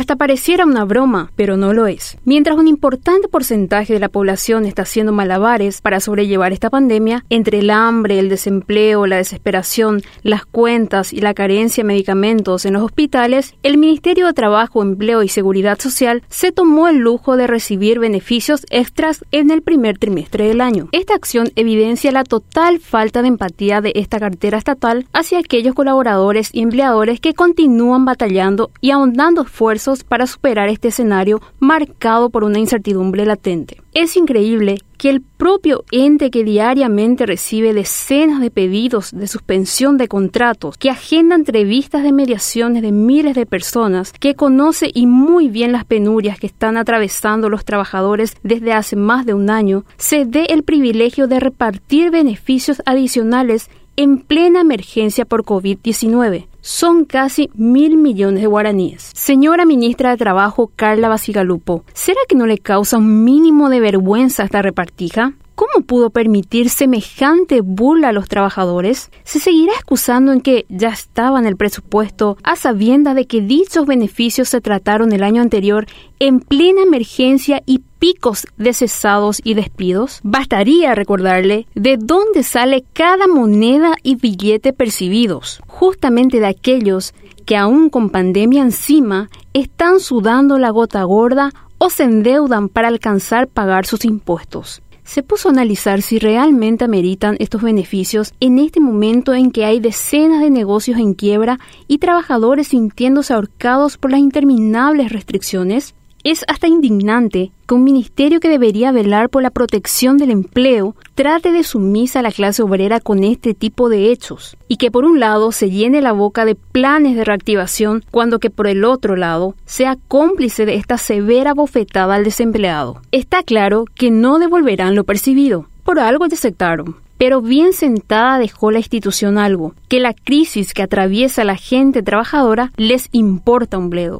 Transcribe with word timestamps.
Hasta 0.00 0.16
pareciera 0.16 0.64
una 0.64 0.86
broma, 0.86 1.30
pero 1.36 1.58
no 1.58 1.74
lo 1.74 1.86
es. 1.86 2.16
Mientras 2.24 2.56
un 2.56 2.68
importante 2.68 3.28
porcentaje 3.28 3.92
de 3.92 3.98
la 3.98 4.08
población 4.08 4.64
está 4.64 4.80
haciendo 4.80 5.12
malabares 5.12 5.82
para 5.82 6.00
sobrellevar 6.00 6.54
esta 6.54 6.70
pandemia, 6.70 7.26
entre 7.28 7.58
el 7.58 7.68
hambre, 7.68 8.18
el 8.18 8.30
desempleo, 8.30 9.06
la 9.06 9.18
desesperación, 9.18 10.00
las 10.22 10.46
cuentas 10.46 11.12
y 11.12 11.20
la 11.20 11.34
carencia 11.34 11.82
de 11.82 11.88
medicamentos 11.88 12.64
en 12.64 12.72
los 12.72 12.82
hospitales, 12.82 13.54
el 13.62 13.76
Ministerio 13.76 14.26
de 14.26 14.32
Trabajo, 14.32 14.80
Empleo 14.80 15.22
y 15.22 15.28
Seguridad 15.28 15.78
Social 15.78 16.22
se 16.30 16.50
tomó 16.50 16.88
el 16.88 16.96
lujo 16.96 17.36
de 17.36 17.46
recibir 17.46 17.98
beneficios 17.98 18.64
extras 18.70 19.22
en 19.32 19.50
el 19.50 19.60
primer 19.60 19.98
trimestre 19.98 20.48
del 20.48 20.62
año. 20.62 20.88
Esta 20.92 21.14
acción 21.14 21.50
evidencia 21.56 22.10
la 22.10 22.24
total 22.24 22.80
falta 22.80 23.20
de 23.20 23.28
empatía 23.28 23.82
de 23.82 23.92
esta 23.96 24.18
cartera 24.18 24.56
estatal 24.56 25.06
hacia 25.12 25.40
aquellos 25.40 25.74
colaboradores 25.74 26.48
y 26.54 26.62
empleadores 26.62 27.20
que 27.20 27.34
continúan 27.34 28.06
batallando 28.06 28.70
y 28.80 28.92
ahondando 28.92 29.42
esfuerzos 29.42 29.89
para 30.04 30.26
superar 30.26 30.68
este 30.68 30.88
escenario 30.88 31.40
marcado 31.58 32.30
por 32.30 32.44
una 32.44 32.58
incertidumbre 32.58 33.26
latente. 33.26 33.80
Es 33.92 34.16
increíble 34.16 34.78
que 34.96 35.10
el 35.10 35.20
propio 35.20 35.84
ente 35.90 36.30
que 36.30 36.44
diariamente 36.44 37.26
recibe 37.26 37.74
decenas 37.74 38.40
de 38.40 38.50
pedidos 38.50 39.10
de 39.12 39.26
suspensión 39.26 39.96
de 39.96 40.08
contratos, 40.08 40.76
que 40.76 40.90
agenda 40.90 41.34
entrevistas 41.34 42.02
de 42.02 42.12
mediaciones 42.12 42.82
de 42.82 42.92
miles 42.92 43.34
de 43.34 43.46
personas, 43.46 44.12
que 44.12 44.34
conoce 44.34 44.90
y 44.92 45.06
muy 45.06 45.48
bien 45.48 45.72
las 45.72 45.84
penurias 45.84 46.38
que 46.38 46.46
están 46.46 46.76
atravesando 46.76 47.48
los 47.48 47.64
trabajadores 47.64 48.36
desde 48.42 48.72
hace 48.72 48.94
más 48.94 49.26
de 49.26 49.34
un 49.34 49.50
año, 49.50 49.84
se 49.96 50.24
dé 50.24 50.44
el 50.50 50.62
privilegio 50.62 51.26
de 51.26 51.40
repartir 51.40 52.10
beneficios 52.10 52.82
adicionales 52.84 53.70
en 53.96 54.18
plena 54.18 54.60
emergencia 54.60 55.24
por 55.24 55.44
COVID-19. 55.44 56.49
Son 56.62 57.06
casi 57.06 57.50
mil 57.54 57.96
millones 57.96 58.42
de 58.42 58.46
guaraníes. 58.46 59.10
Señora 59.14 59.64
ministra 59.64 60.10
de 60.10 60.18
Trabajo 60.18 60.70
Carla 60.76 61.08
Basigalupo, 61.08 61.84
¿será 61.94 62.20
que 62.28 62.34
no 62.34 62.46
le 62.46 62.58
causa 62.58 62.98
un 62.98 63.24
mínimo 63.24 63.70
de 63.70 63.80
vergüenza 63.80 64.44
esta 64.44 64.60
repartija? 64.60 65.32
¿Cómo 65.80 65.86
pudo 65.86 66.10
permitir 66.10 66.68
semejante 66.68 67.62
burla 67.62 68.10
a 68.10 68.12
los 68.12 68.28
trabajadores? 68.28 69.10
¿Se 69.24 69.38
seguirá 69.38 69.72
excusando 69.72 70.30
en 70.30 70.42
que 70.42 70.66
ya 70.68 70.90
estaba 70.90 71.38
en 71.38 71.46
el 71.46 71.56
presupuesto 71.56 72.36
a 72.42 72.56
sabiendas 72.56 73.14
de 73.14 73.26
que 73.26 73.40
dichos 73.40 73.86
beneficios 73.86 74.50
se 74.50 74.60
trataron 74.60 75.12
el 75.12 75.22
año 75.22 75.40
anterior 75.40 75.86
en 76.18 76.40
plena 76.40 76.82
emergencia 76.82 77.62
y 77.64 77.78
picos 77.98 78.46
de 78.58 78.74
cesados 78.74 79.40
y 79.42 79.54
despidos? 79.54 80.20
Bastaría 80.22 80.94
recordarle 80.94 81.66
de 81.74 81.96
dónde 81.96 82.42
sale 82.42 82.84
cada 82.92 83.26
moneda 83.26 83.94
y 84.02 84.16
billete 84.16 84.74
percibidos, 84.74 85.62
justamente 85.66 86.40
de 86.40 86.46
aquellos 86.46 87.14
que 87.46 87.56
aún 87.56 87.88
con 87.88 88.10
pandemia 88.10 88.60
encima 88.60 89.30
están 89.54 90.00
sudando 90.00 90.58
la 90.58 90.68
gota 90.68 91.02
gorda 91.04 91.52
o 91.78 91.88
se 91.88 92.02
endeudan 92.02 92.68
para 92.68 92.88
alcanzar 92.88 93.48
pagar 93.48 93.86
sus 93.86 94.04
impuestos 94.04 94.82
se 95.10 95.24
puso 95.24 95.48
a 95.48 95.50
analizar 95.50 96.02
si 96.02 96.20
realmente 96.20 96.84
ameritan 96.84 97.34
estos 97.40 97.62
beneficios 97.62 98.32
en 98.38 98.60
este 98.60 98.78
momento 98.78 99.34
en 99.34 99.50
que 99.50 99.64
hay 99.64 99.80
decenas 99.80 100.40
de 100.40 100.50
negocios 100.50 101.00
en 101.00 101.14
quiebra 101.14 101.58
y 101.88 101.98
trabajadores 101.98 102.68
sintiéndose 102.68 103.34
ahorcados 103.34 103.98
por 103.98 104.12
las 104.12 104.20
interminables 104.20 105.10
restricciones? 105.10 105.96
Es 106.22 106.44
hasta 106.48 106.68
indignante 106.68 107.50
que 107.66 107.72
un 107.72 107.82
ministerio 107.82 108.40
que 108.40 108.50
debería 108.50 108.92
velar 108.92 109.30
por 109.30 109.42
la 109.42 109.48
protección 109.48 110.18
del 110.18 110.30
empleo 110.30 110.94
trate 111.14 111.50
de 111.50 111.64
sumisa 111.64 112.18
a 112.18 112.22
la 112.22 112.30
clase 112.30 112.62
obrera 112.62 113.00
con 113.00 113.24
este 113.24 113.54
tipo 113.54 113.88
de 113.88 114.12
hechos 114.12 114.58
y 114.68 114.76
que 114.76 114.90
por 114.90 115.06
un 115.06 115.18
lado 115.18 115.50
se 115.50 115.70
llene 115.70 116.02
la 116.02 116.12
boca 116.12 116.44
de 116.44 116.56
planes 116.56 117.16
de 117.16 117.24
reactivación 117.24 118.04
cuando 118.10 118.38
que 118.38 118.50
por 118.50 118.66
el 118.66 118.84
otro 118.84 119.16
lado 119.16 119.54
sea 119.64 119.96
cómplice 120.08 120.66
de 120.66 120.74
esta 120.74 120.98
severa 120.98 121.54
bofetada 121.54 122.16
al 122.16 122.24
desempleado. 122.24 123.00
Está 123.12 123.42
claro 123.42 123.86
que 123.94 124.10
no 124.10 124.38
devolverán 124.38 124.94
lo 124.94 125.04
percibido. 125.04 125.70
Por 125.84 126.00
algo 126.00 126.26
aceptaron 126.26 126.96
pero 127.20 127.42
bien 127.42 127.74
sentada 127.74 128.38
dejó 128.38 128.70
la 128.70 128.78
institución 128.78 129.36
algo, 129.36 129.74
que 129.88 130.00
la 130.00 130.14
crisis 130.14 130.72
que 130.72 130.82
atraviesa 130.82 131.44
la 131.44 131.56
gente 131.56 132.02
trabajadora 132.02 132.72
les 132.78 133.10
importa 133.12 133.76
un 133.76 133.90
bledo. 133.90 134.18